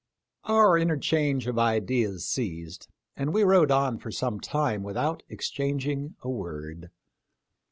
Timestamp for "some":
4.09-4.39